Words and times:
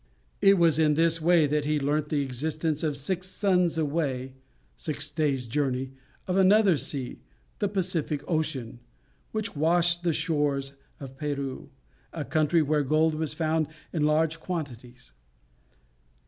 It 0.41 0.57
was 0.57 0.79
in 0.79 0.95
this 0.95 1.21
way 1.21 1.45
that 1.45 1.65
he 1.65 1.79
learnt 1.79 2.09
the 2.09 2.23
existence 2.23 2.83
six 2.99 3.27
suns 3.27 3.77
away 3.77 4.33
(six 4.75 5.11
days' 5.11 5.45
journey), 5.45 5.91
of 6.27 6.37
another 6.37 6.75
sea, 6.75 7.19
the 7.59 7.67
Pacific 7.67 8.23
Ocean, 8.27 8.79
which 9.31 9.55
washed 9.55 10.01
the 10.01 10.11
shores 10.11 10.73
of 10.99 11.17
Peru, 11.17 11.69
a 12.11 12.25
country 12.25 12.63
where 12.63 12.81
gold 12.81 13.13
was 13.13 13.35
found 13.35 13.67
in 13.93 14.01
large 14.03 14.39
quantities. 14.39 15.11